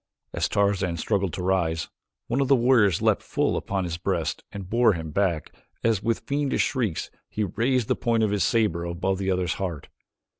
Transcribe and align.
As 0.33 0.49
Tarzan 0.49 0.97
struggled 0.97 1.31
to 1.33 1.43
rise, 1.43 1.87
one 2.25 2.41
of 2.41 2.47
the 2.47 2.55
warriors 2.55 3.03
leaped 3.03 3.21
full 3.21 3.55
upon 3.55 3.83
his 3.83 3.97
breast 3.99 4.43
and 4.51 4.67
bore 4.67 4.93
him 4.93 5.11
back 5.11 5.53
as, 5.83 6.01
with 6.01 6.21
fiendish 6.21 6.63
shrieks, 6.63 7.11
he 7.29 7.43
raised 7.43 7.87
the 7.87 7.95
point 7.95 8.23
of 8.23 8.31
his 8.31 8.43
saber 8.43 8.83
above 8.83 9.19
the 9.19 9.29
other's 9.29 9.53
heart. 9.61 9.89